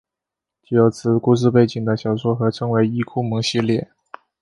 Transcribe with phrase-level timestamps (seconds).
[0.63, 3.91] 具有此故事背景的小说合称为伊库盟系列。